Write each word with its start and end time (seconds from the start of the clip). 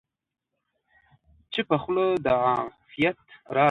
چپه 1.53 1.77
خوله، 1.81 2.07
د 2.25 2.27
عافیت 2.43 3.17
راز 3.53 3.57
دی. 3.57 3.59